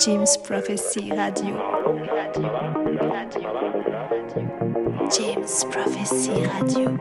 [0.00, 1.54] James Prophecy Radio.
[5.10, 6.96] James Prophecy Radio.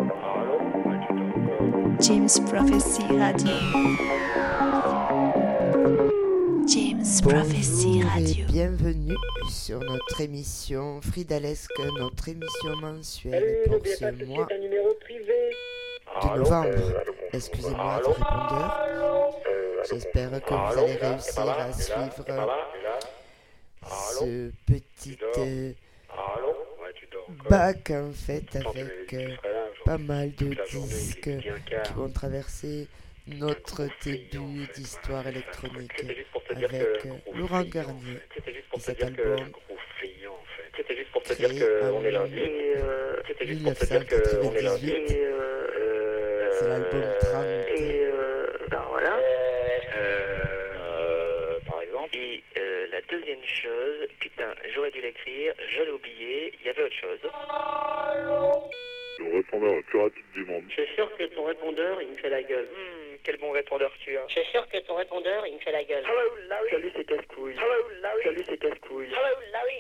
[2.01, 3.56] James Prophecy Radio.
[6.67, 8.46] James Prophecy et Radio.
[8.48, 9.16] bienvenue
[9.50, 14.47] sur notre émission Fridalesque, notre émission mensuelle pour ce mois
[16.21, 16.68] de novembre.
[17.31, 18.89] Excusez-moi du répondeur.
[19.89, 22.25] J'espère que vous allez réussir à suivre
[24.20, 25.71] ce petit euh,
[27.50, 29.36] bac en fait avec euh,
[29.86, 32.88] pas mal de disques qui vont traverser
[33.28, 36.04] notre début d'histoire électronique
[36.52, 38.20] avec euh, Laurent Garnier
[38.76, 39.52] et cet album
[40.76, 42.42] C'était juste pour te dire qu'on en est lundi.
[43.28, 44.06] C'était juste pour te dire
[44.42, 44.94] qu'on est lundi.
[44.94, 45.17] 1998.
[46.52, 47.45] C'est l'album 30.
[47.78, 48.08] Et
[48.70, 49.39] ben voilà.
[53.30, 56.95] Euh, la deuxième chose, putain, j'aurais dû l'écrire, je l'ai oublié, il y avait autre
[56.95, 57.20] chose.
[59.20, 60.64] Le répondeur le plus rapide du monde.
[60.70, 62.66] Je suis sûr que ton répondeur, il me fait la gueule.
[62.66, 64.26] Hmm, quel bon répondeur tu as.
[64.30, 66.03] Je suis sûr que ton répondeur, il me fait la gueule.
[66.06, 66.70] Hello, Larry.
[66.72, 67.53] Salut, c'est casse-couille.
[67.53, 68.23] Hello, Larry.
[68.23, 69.08] Salut, c'est casse-couille.
[69.08, 69.78] Hello, Larry.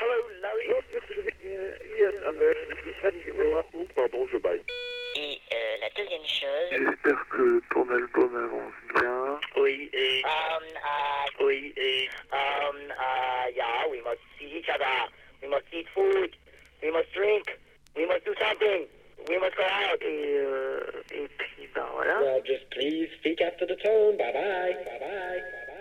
[0.00, 0.66] Hello, Larry.
[3.74, 4.62] Oh, pardon, je baille.
[5.18, 9.40] Et euh, la deuxième chose, J'espère que ton album avance bien.
[9.62, 10.22] Oui, et...
[10.24, 12.08] um, uh, Oui, et...
[12.32, 15.08] um, uh, yeah, we must see each other.
[15.42, 16.30] We must eat food.
[16.82, 17.48] We must drink.
[17.96, 18.86] We must do something.
[19.26, 20.02] We must go out.
[20.02, 22.20] Et, euh, et puis, ben voilà.
[22.20, 24.18] Well, just please speak after the tone.
[24.18, 24.76] Bye bye.
[24.84, 24.84] Bye bye.
[24.84, 25.40] Bye bye.
[25.40, 25.72] Bye bye.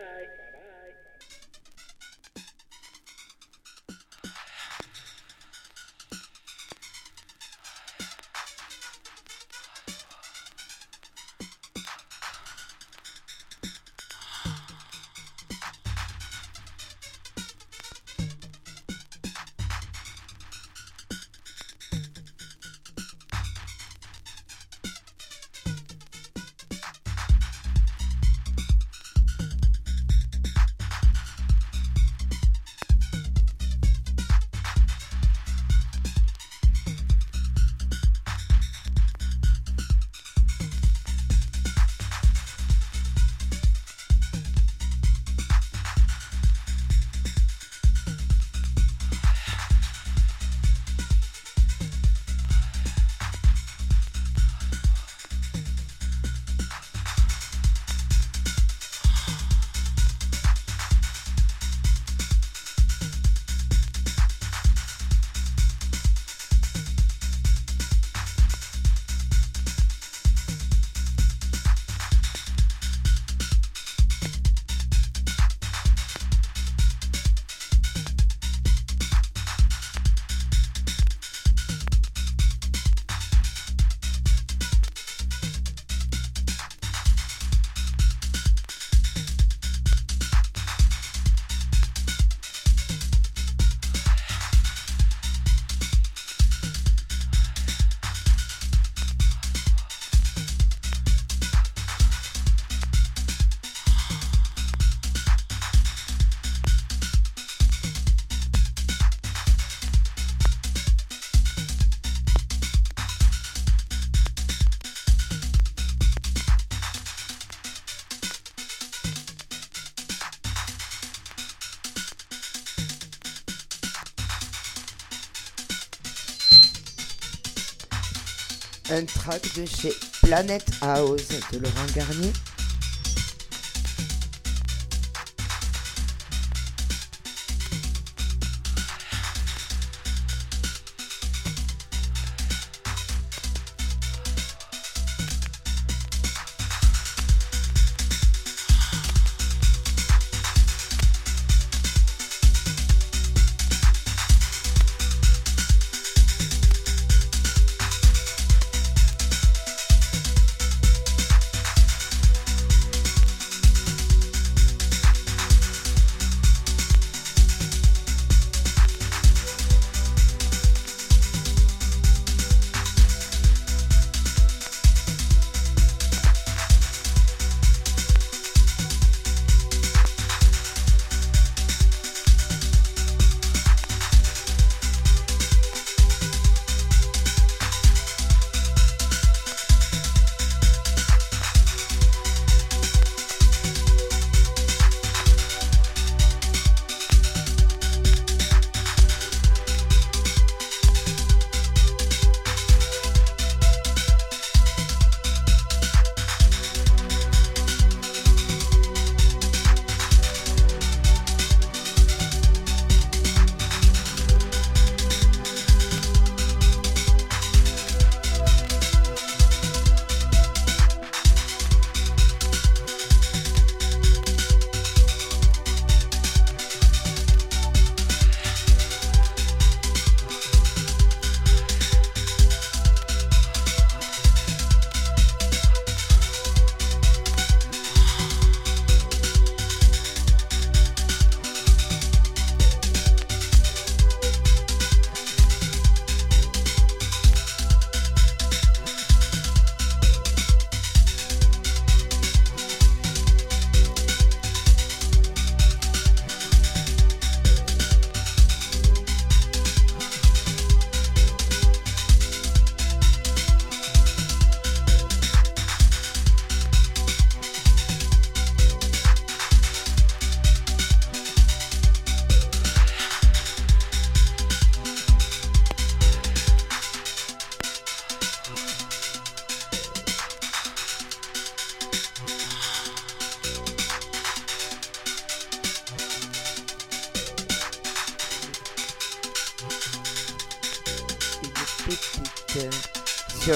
[128.92, 132.32] Un track de chez Planet House de Laurent Garnier.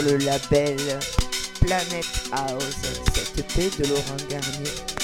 [0.10, 0.78] Le label
[1.62, 2.82] Planet House,
[3.14, 4.99] cette EP de Laurent Garnier.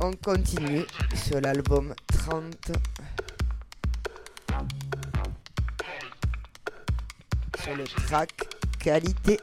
[0.00, 0.84] On continue
[1.14, 2.72] sur l'album 30.
[7.62, 8.30] Sur le track
[8.78, 9.40] qualité.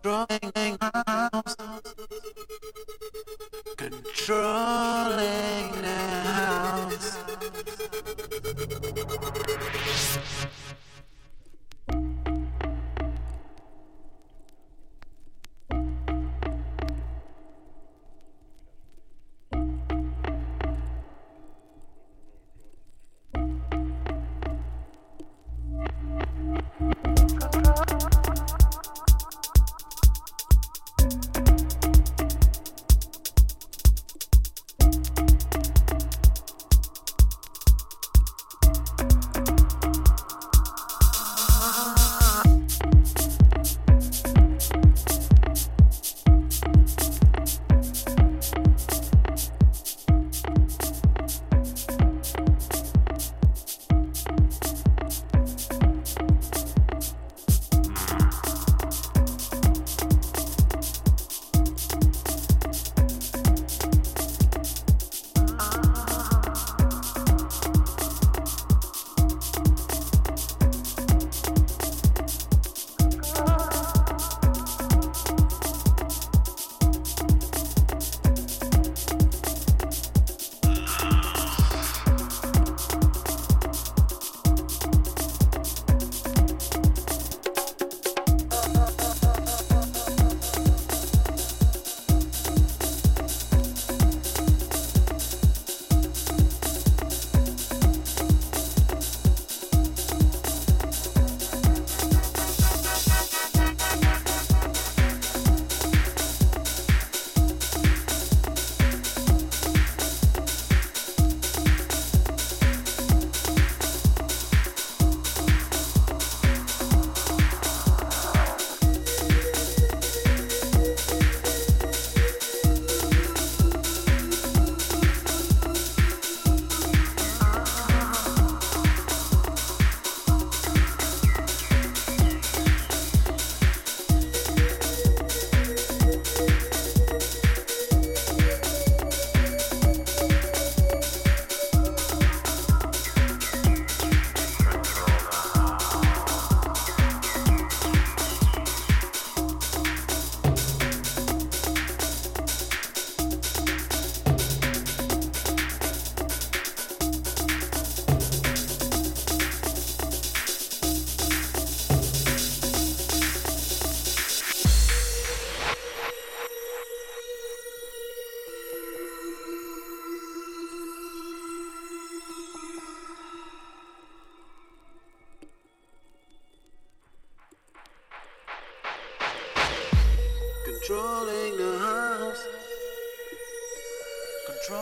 [0.00, 0.37] draw.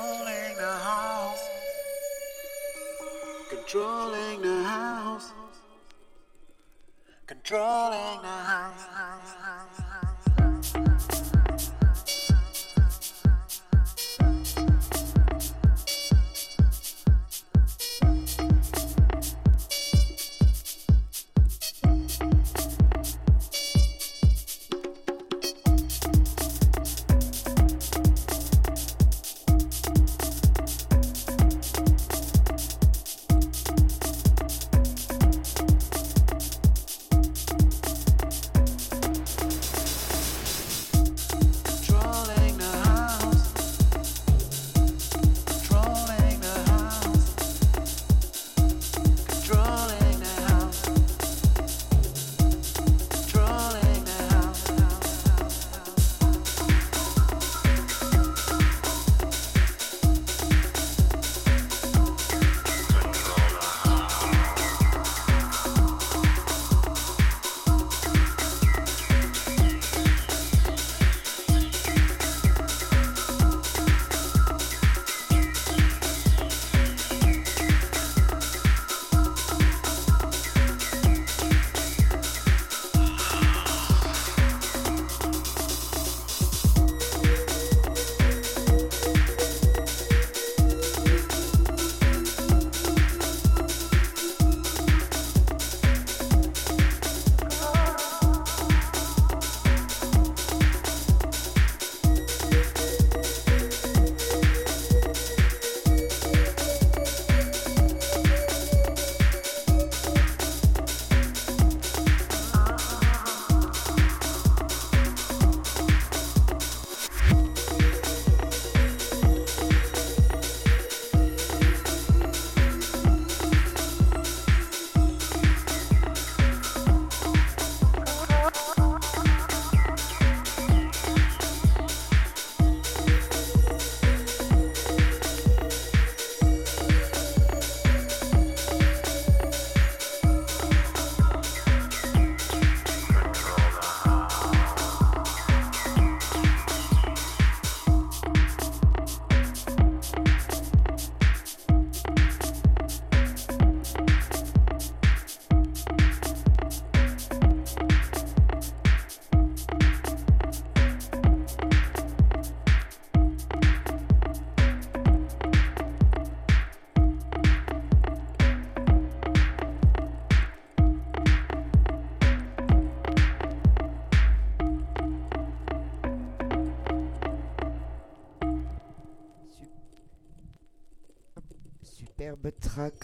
[0.06, 1.48] Controlling the house.
[3.50, 5.32] Controlling the house.
[7.26, 8.86] Controlling the house.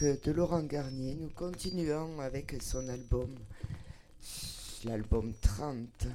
[0.02, 1.14] De Laurent Garnier.
[1.14, 3.28] Nous continuons avec son album,
[4.84, 6.08] l'album 30.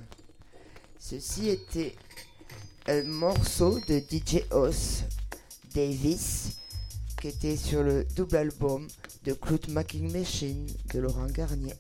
[1.00, 1.95] Ceci était
[2.88, 5.04] un morceau de DJ Os
[5.73, 6.58] Davis
[7.21, 8.88] qui était sur le double album
[9.23, 11.73] de Cloud Making Machine de Laurent Garnier.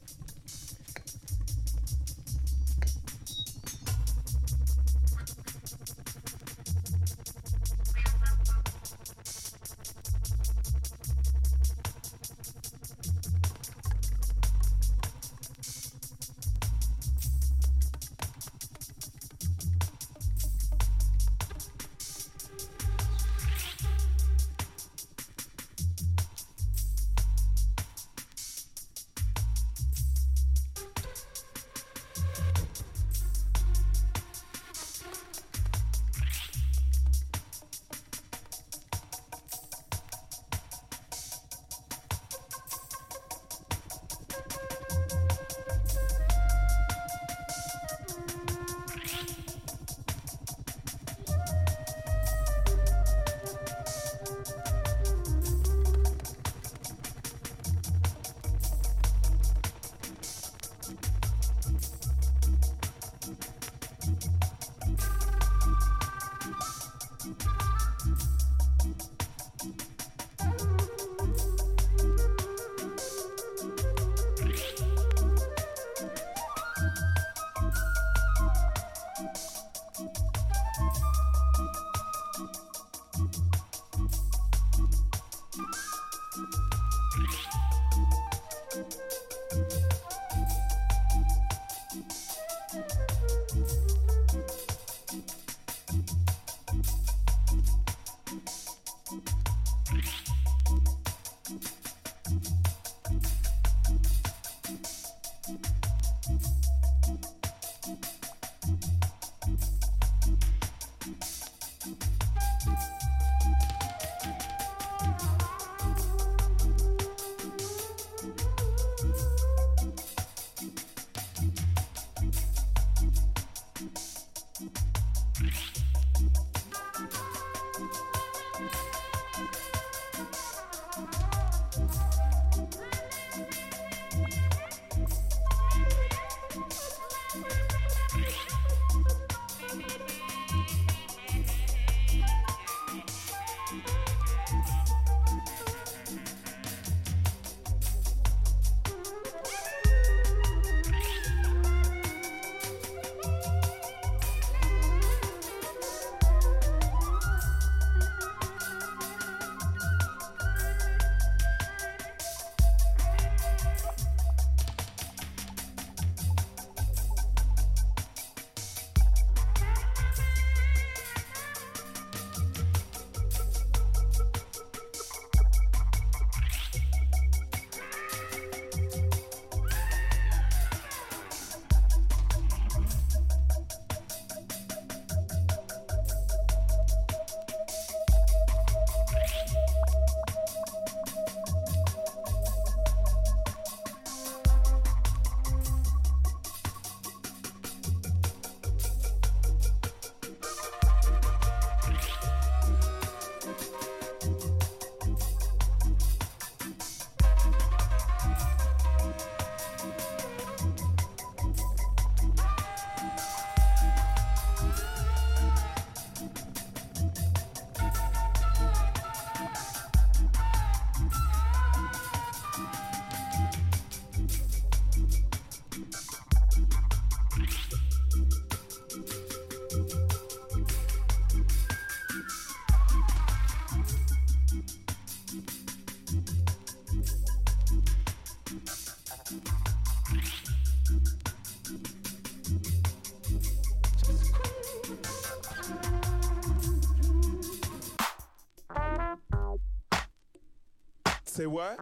[251.37, 251.77] Say what?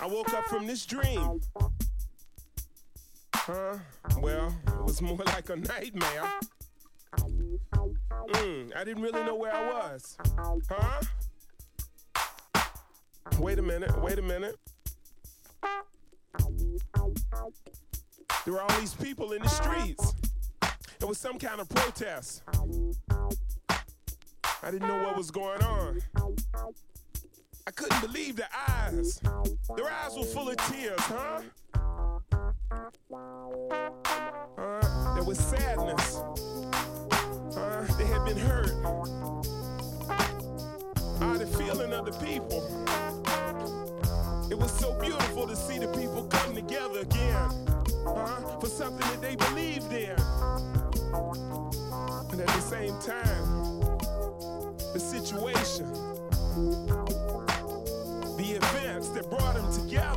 [0.00, 1.40] I woke up from this dream.
[3.34, 3.76] Huh?
[4.18, 6.30] Well, it was more like a nightmare.
[7.16, 10.16] Mm, I didn't really know where I was.
[10.70, 11.00] Huh?
[13.40, 14.54] Wait a minute, wait a minute.
[18.44, 20.14] There were all these people in the streets.
[21.00, 22.44] It was some kind of protest.
[24.62, 26.00] I didn't know what was going on.
[27.70, 29.20] I couldn't believe their eyes.
[29.76, 31.40] Their eyes were full of tears, huh?
[34.58, 36.16] Uh, there was sadness.
[37.56, 38.72] Uh, they had been hurt.
[41.20, 42.60] I the feeling of the people.
[44.50, 47.68] It was so beautiful to see the people come together again
[48.04, 50.18] uh, for something that they believed in.
[52.32, 53.78] And at the same time,
[54.92, 55.86] the situation
[59.14, 60.09] that brought them together.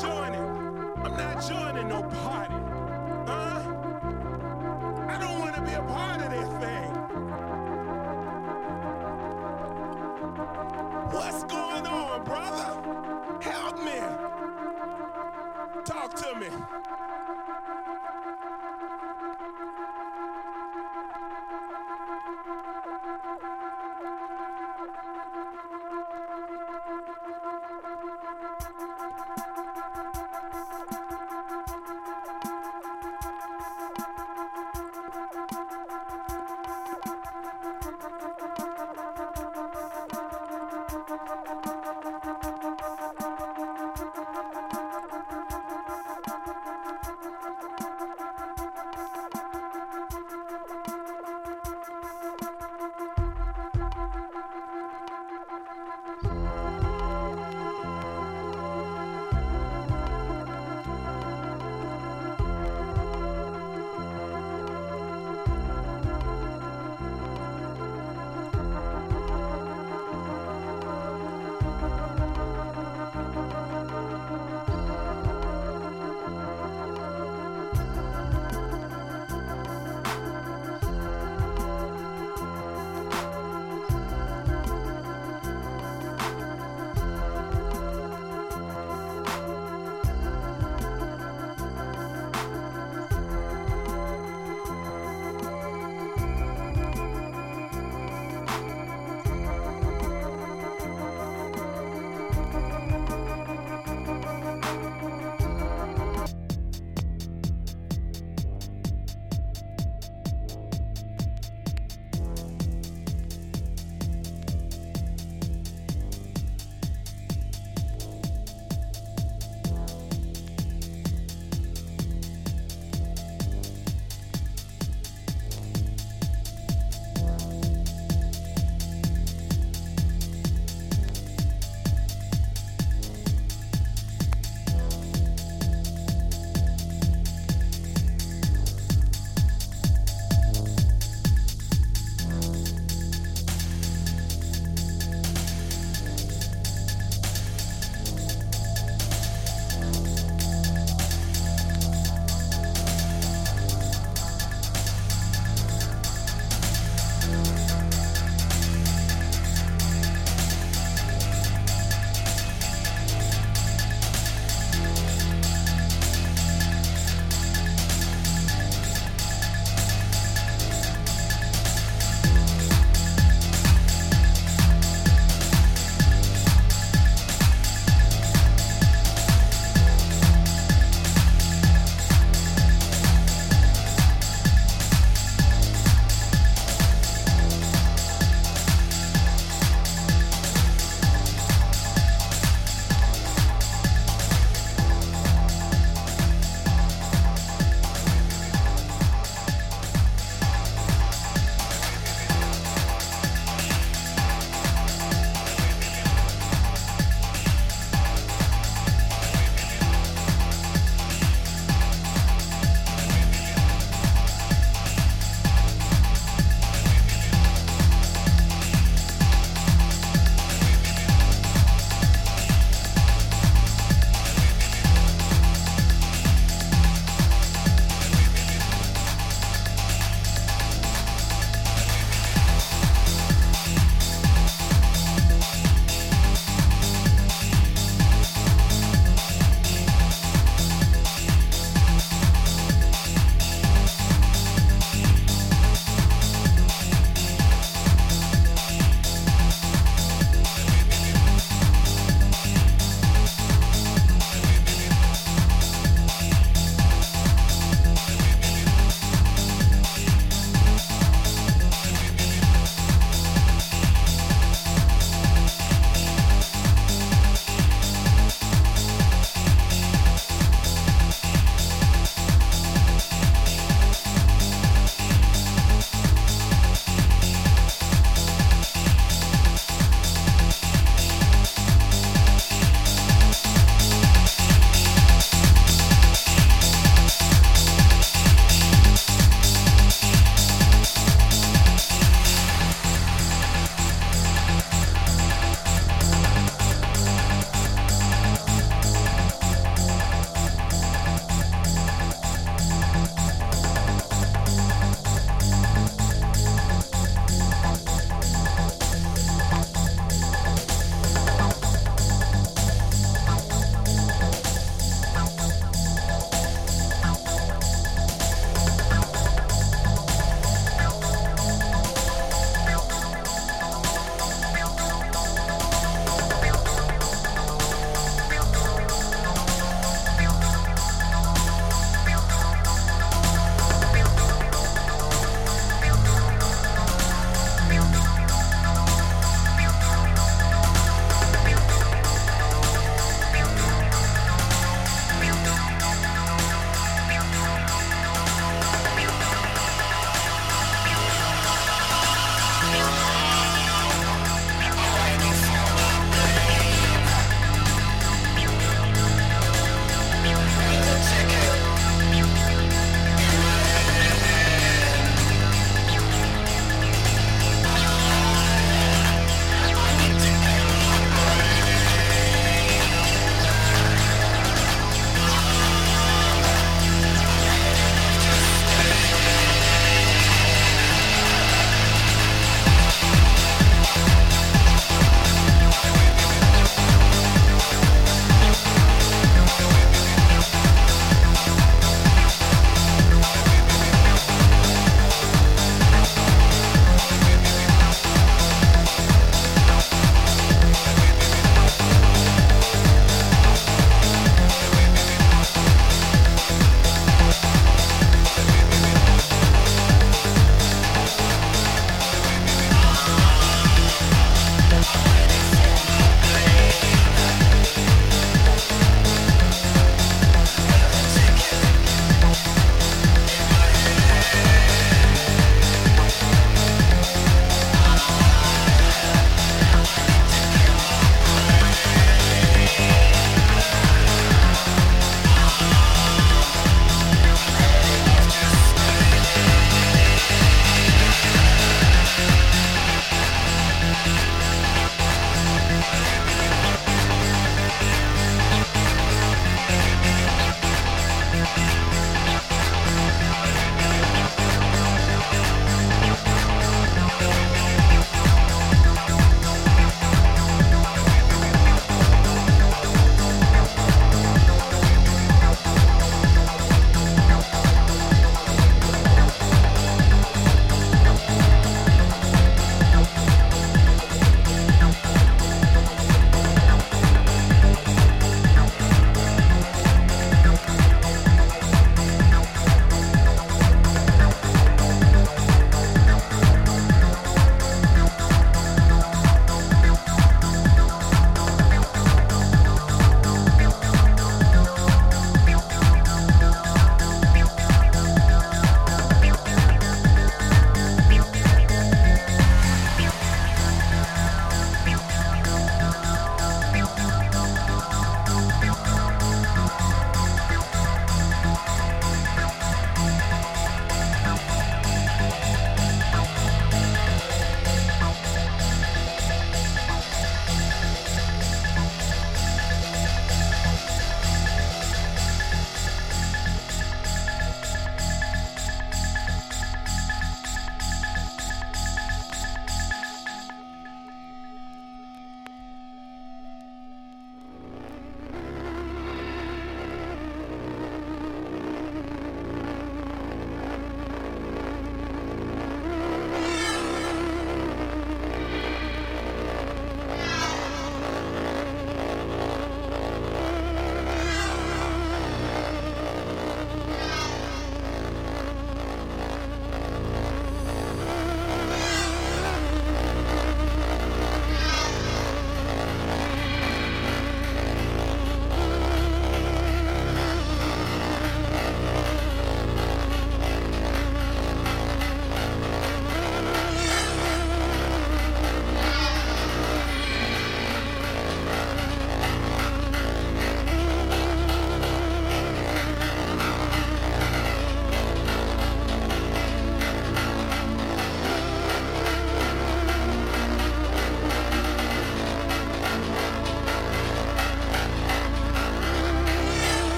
[0.00, 0.40] joining.
[1.04, 2.53] I'm not joining no party.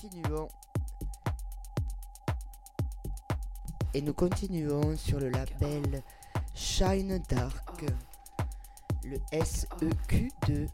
[0.00, 0.48] Continuons.
[3.94, 6.02] Et nous continuons sur le label
[6.54, 7.84] Shine Dark.
[9.04, 10.68] Le SEQ2.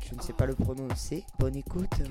[0.00, 1.24] Je ne sais pas le prononcer.
[1.38, 2.02] Bonne écoute.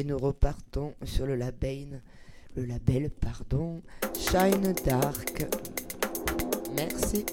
[0.00, 2.00] et nous repartons sur le label,
[2.56, 3.82] le label pardon,
[4.18, 5.44] Shine Dark.
[6.74, 7.26] Merci.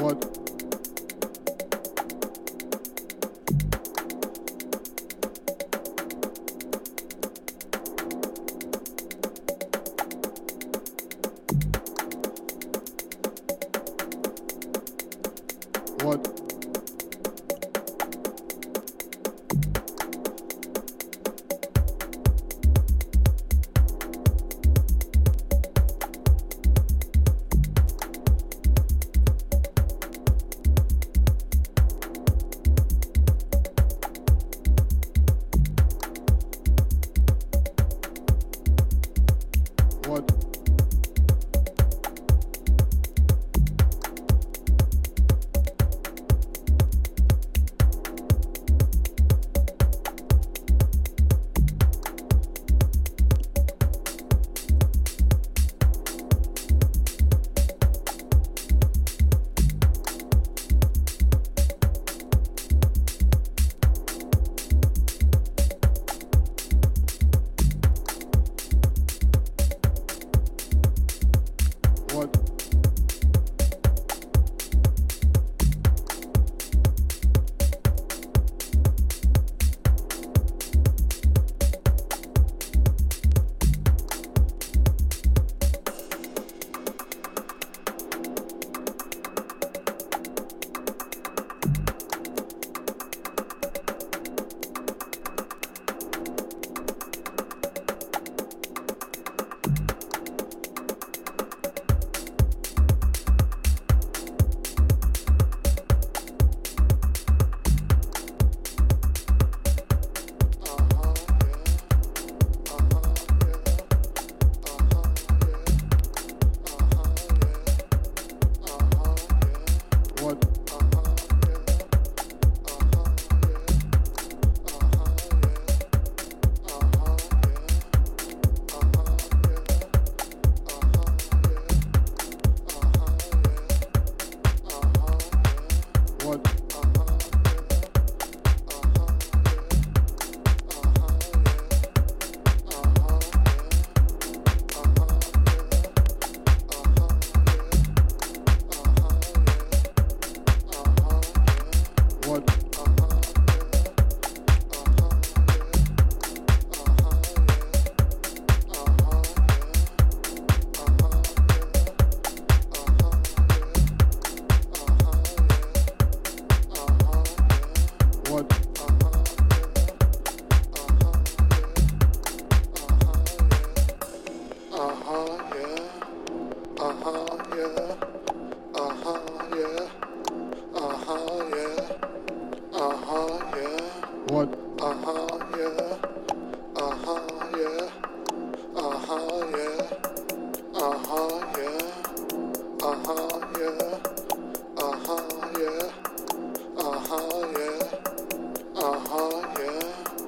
[0.00, 0.37] What?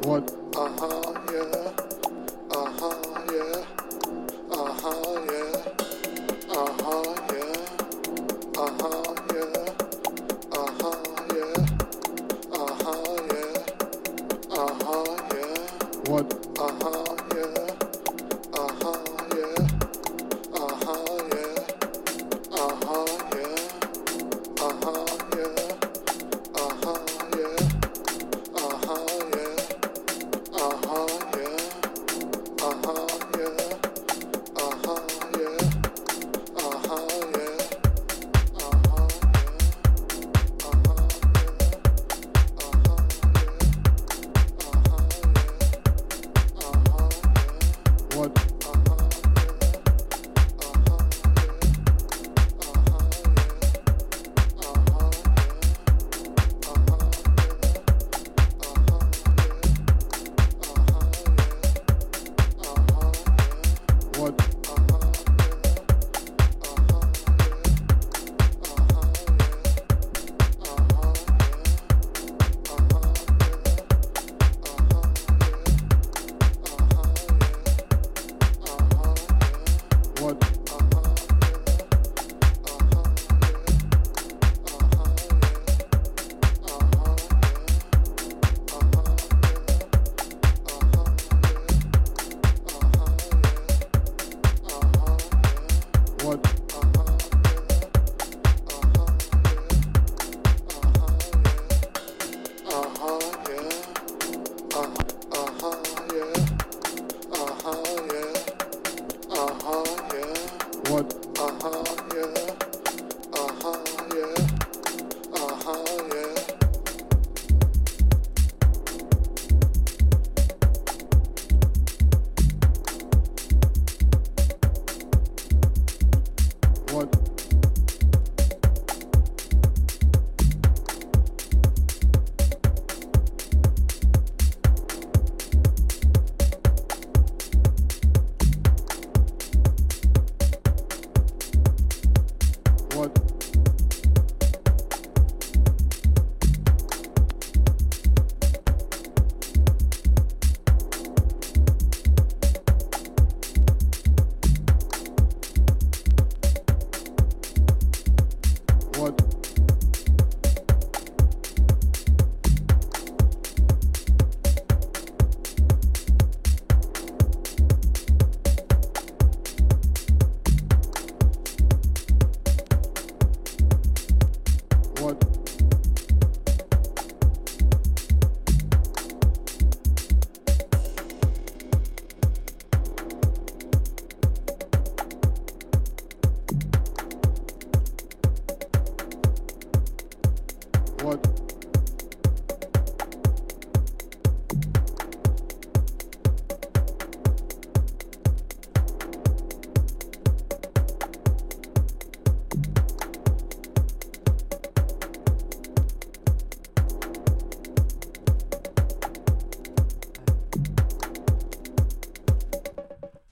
[0.02, 0.32] What?
[0.56, 1.89] Uh huh, yeah.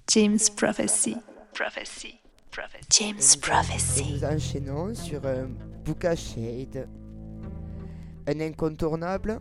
[0.08, 1.18] James Prophecy.
[1.52, 2.18] Prophecy.
[2.50, 2.86] Prophecy.
[2.88, 4.14] James Prophecy.
[4.14, 5.50] nous enchaînons sur un
[5.84, 6.88] Bouka Shade.
[8.26, 9.38] Un incontournable.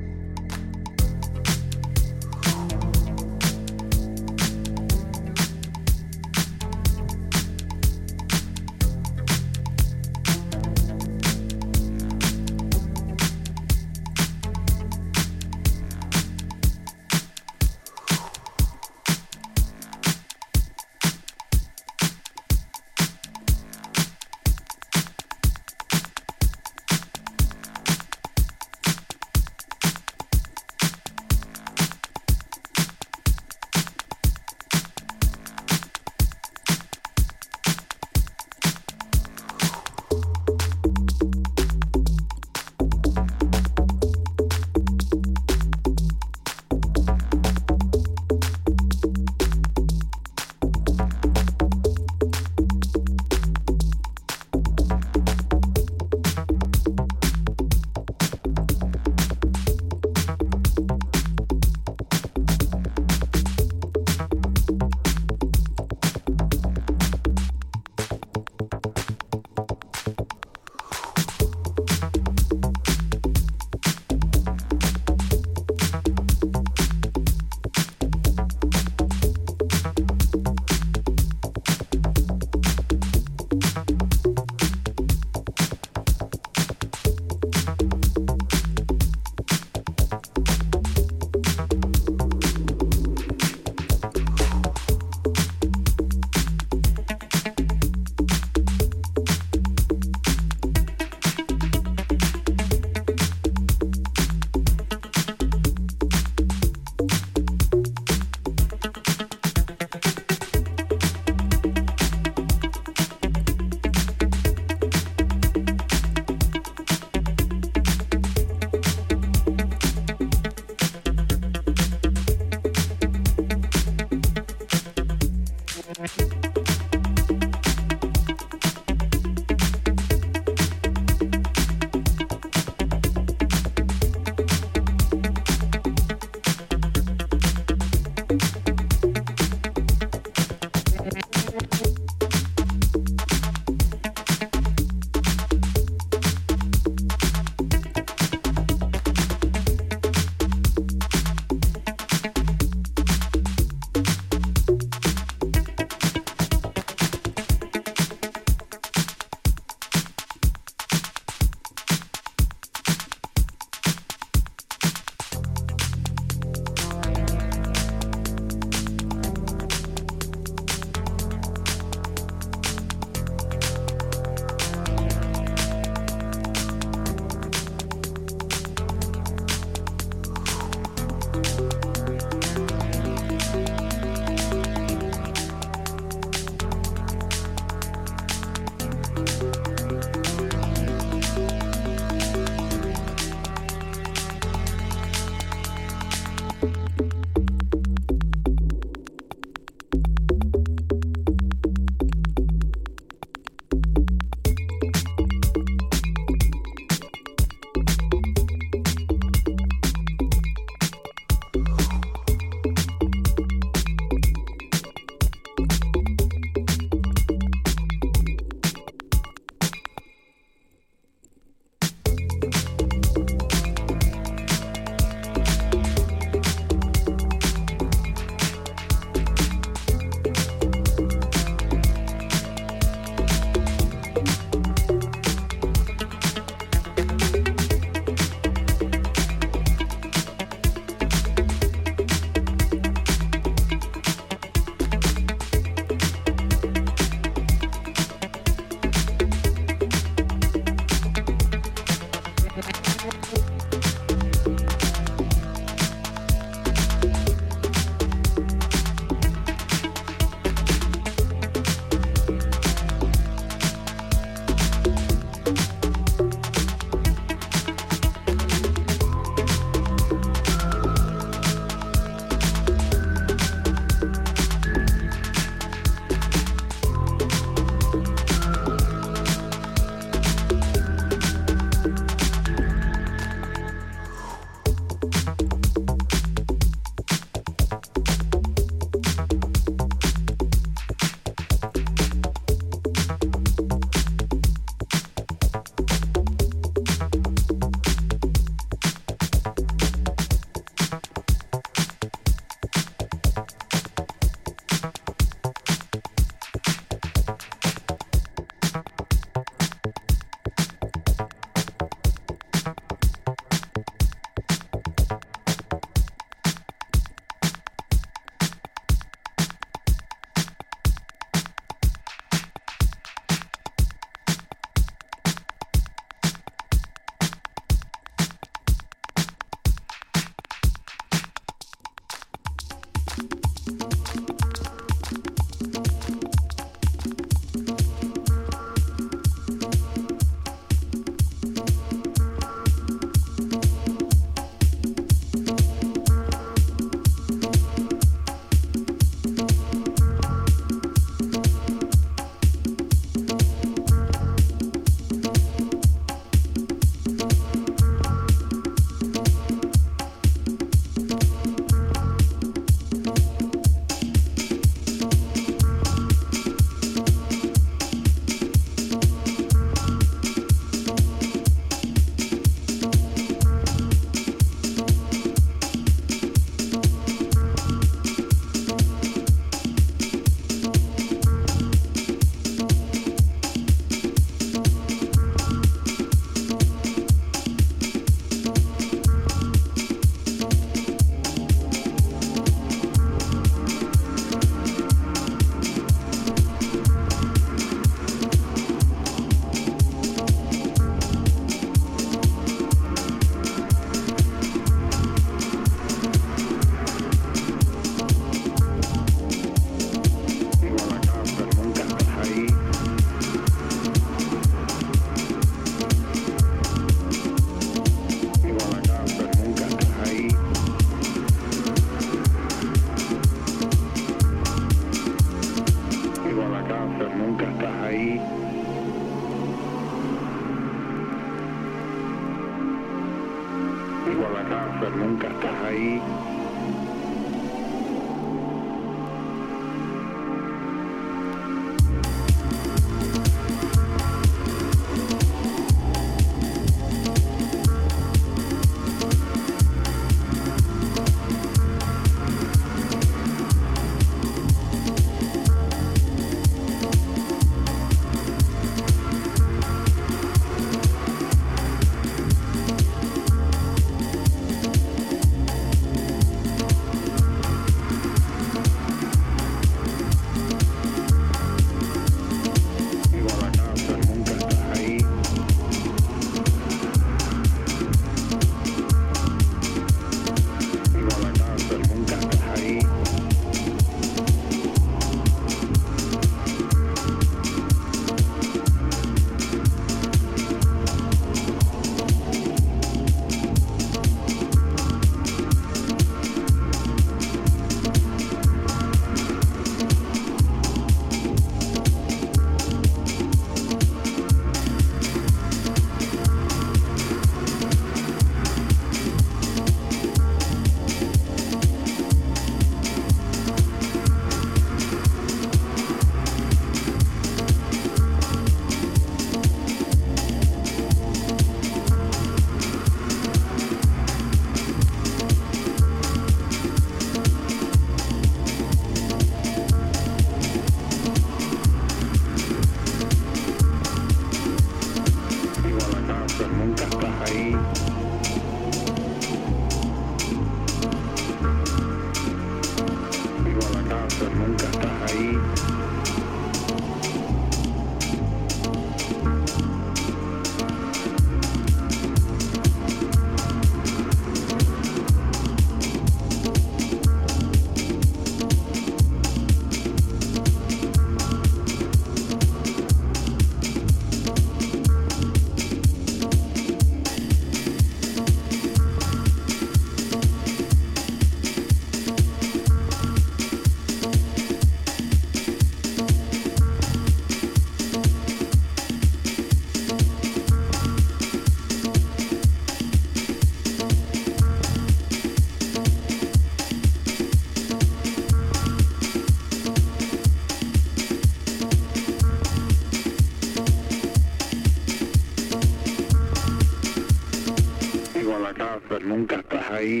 [599.10, 600.00] nunca estás ahí.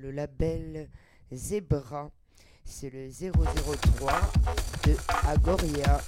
[0.00, 0.88] le label
[1.32, 2.10] Zebra.
[2.64, 4.12] C'est le 003
[4.86, 4.96] de
[5.26, 6.00] Agoria.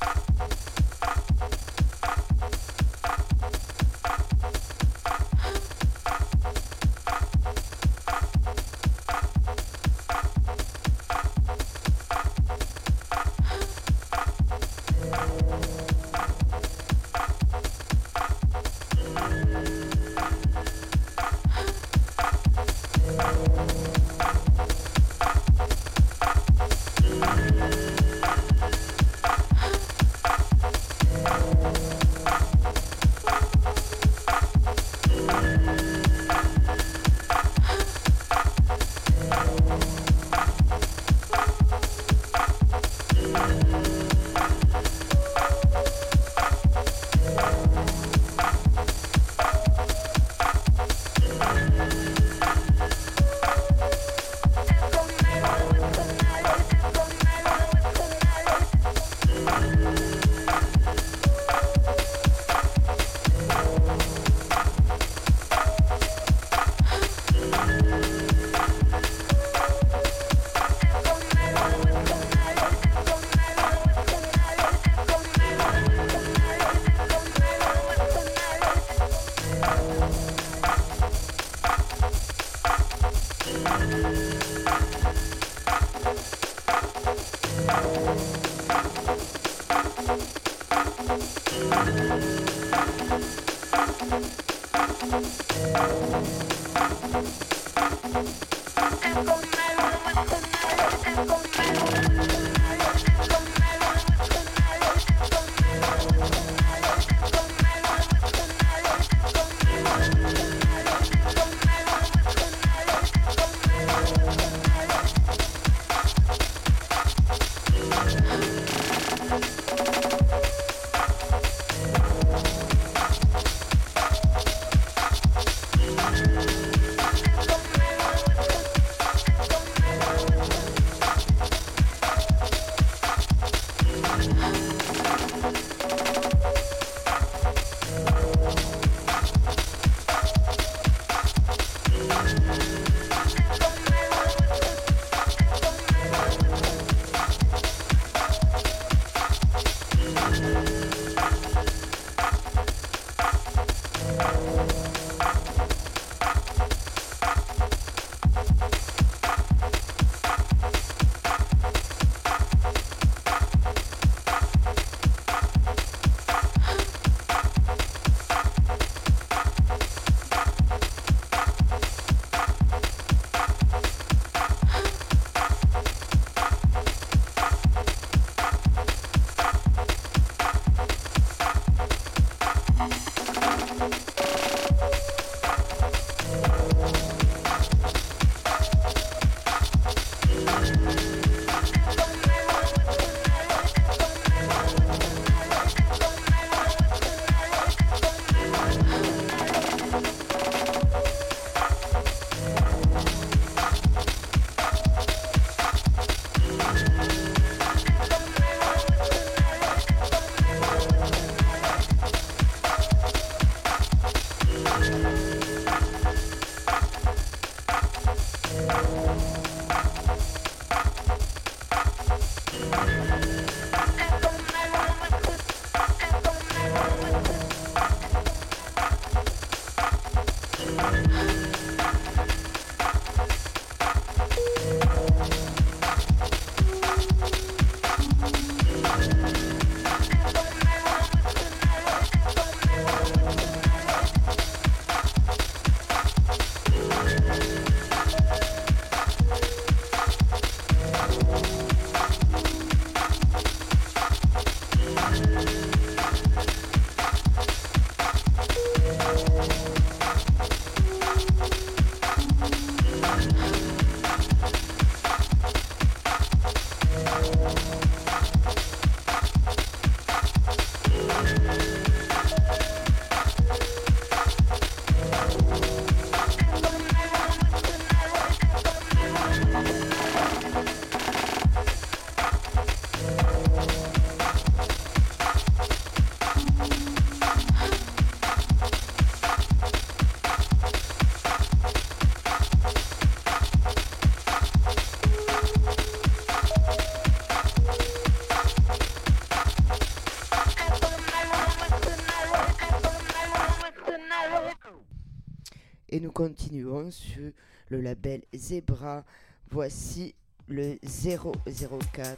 [306.22, 307.32] Continuons sur
[307.68, 309.04] le label Zebra.
[309.50, 310.14] Voici
[310.46, 312.16] le 004,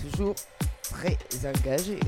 [0.00, 0.34] toujours
[0.82, 1.16] très
[1.46, 2.00] engagé.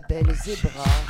[0.00, 1.01] Toujours le label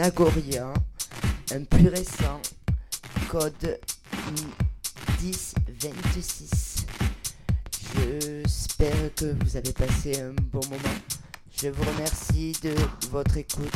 [0.00, 0.10] un
[1.54, 2.40] un plus récent,
[3.28, 3.78] code
[5.22, 6.86] 1026.
[7.94, 10.96] J'espère que vous avez passé un bon moment.
[11.56, 12.74] Je vous remercie de
[13.10, 13.70] votre écoute.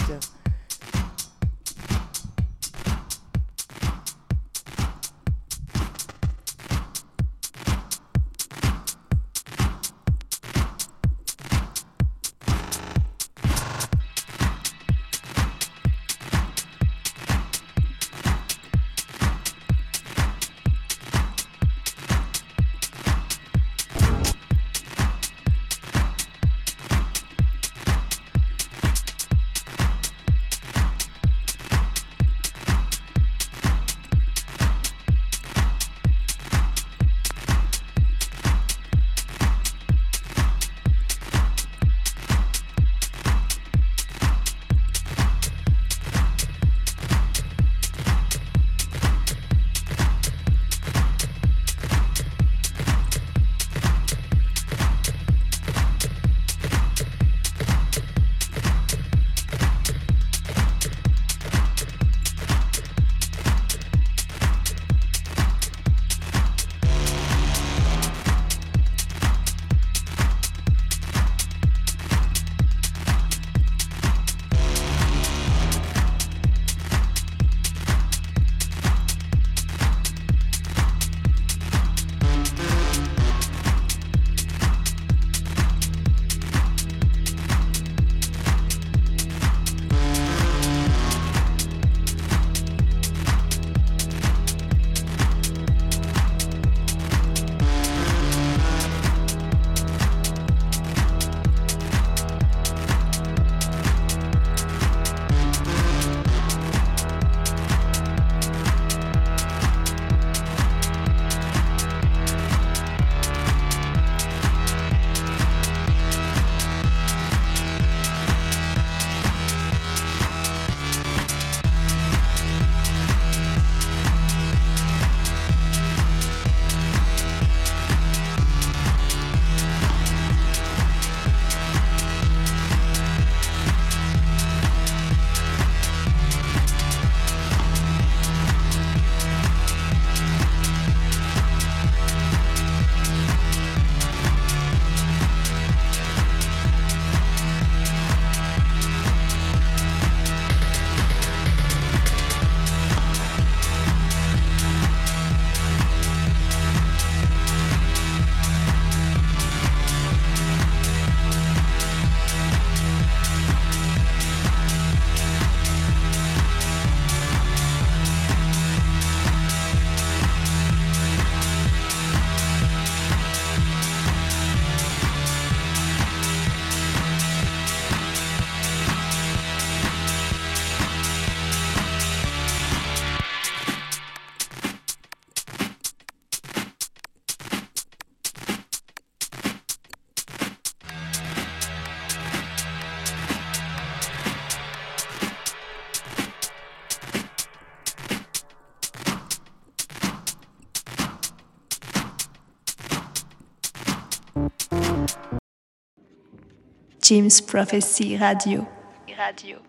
[207.08, 208.68] James Prophecy Radio.
[209.16, 209.62] Radio.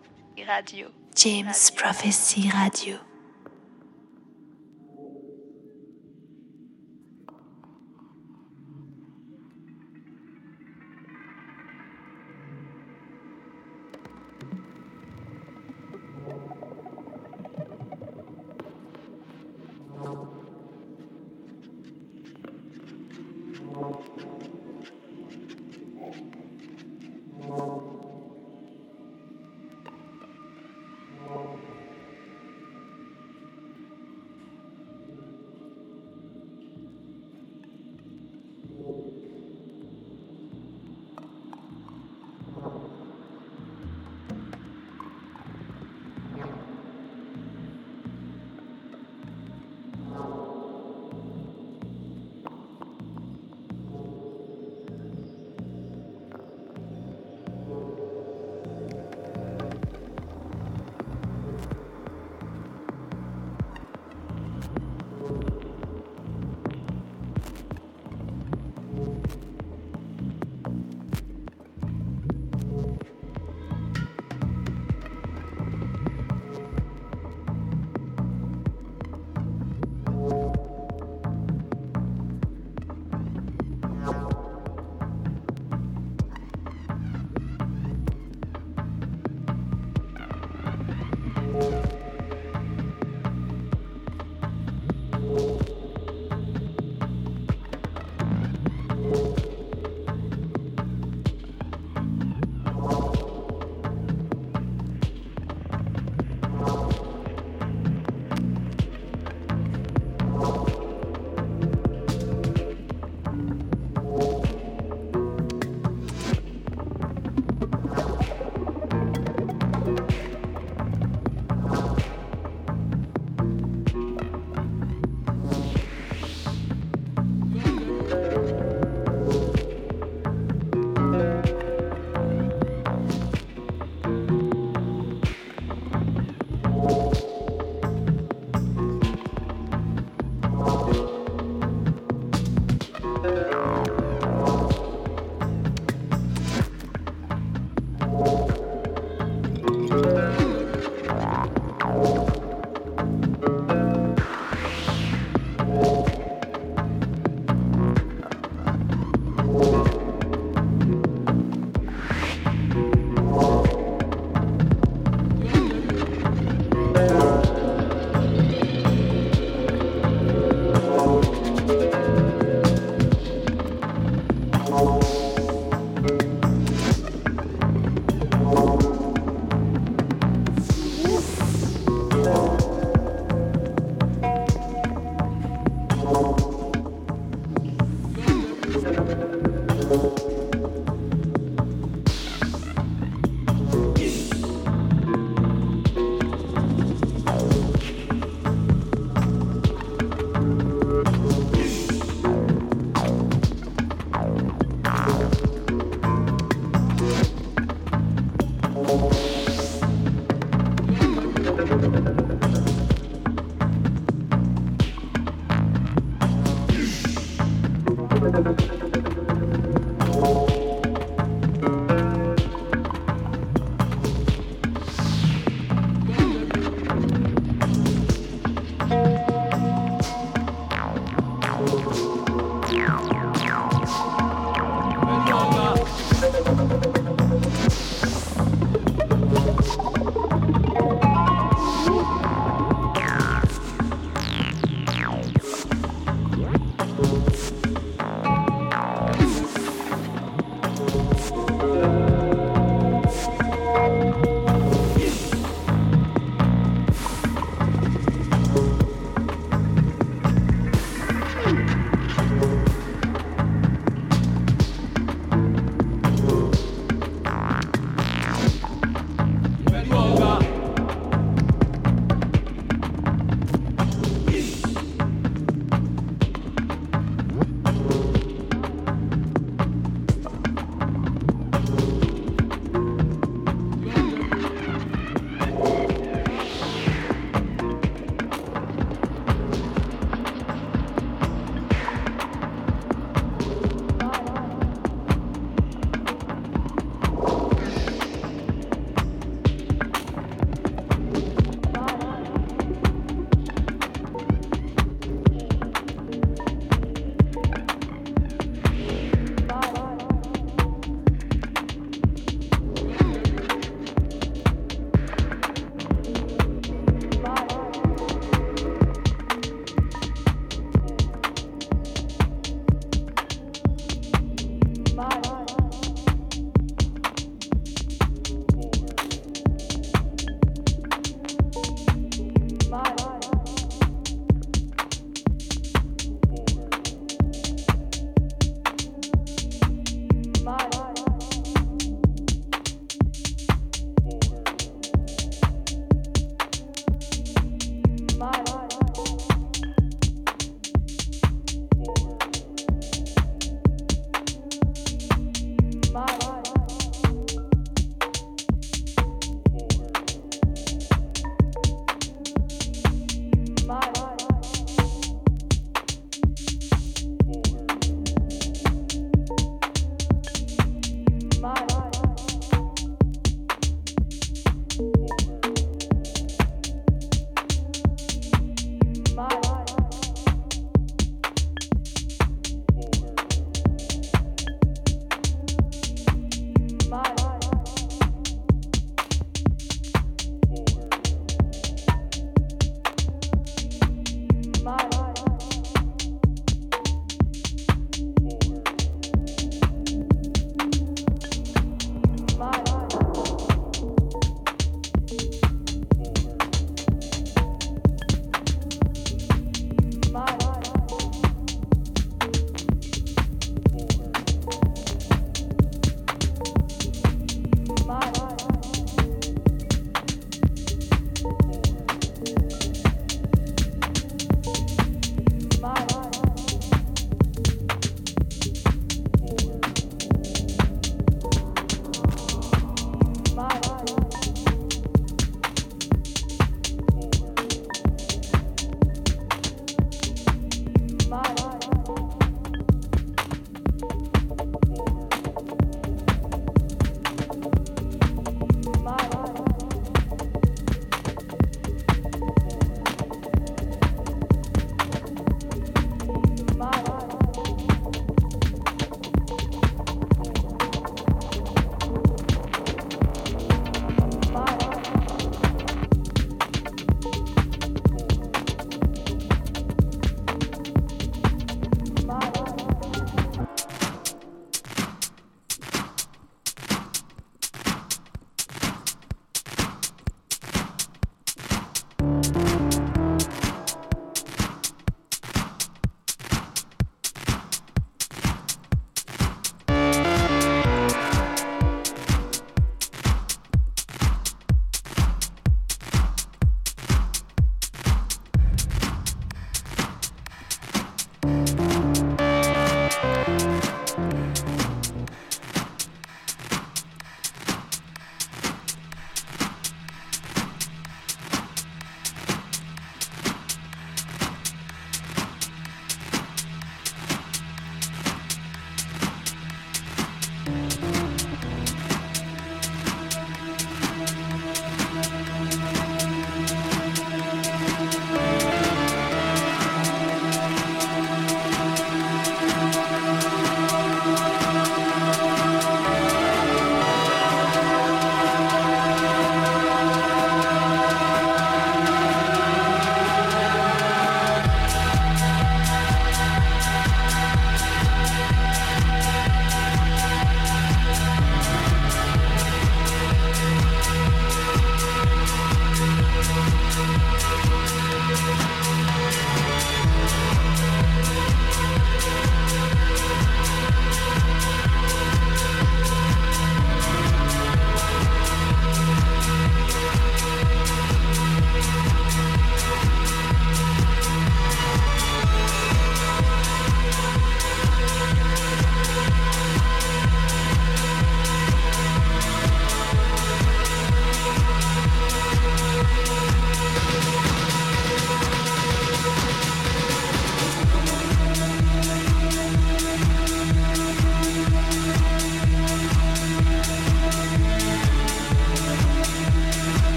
[0.46, 0.90] Radio.
[1.14, 2.98] James Prophecy Radio.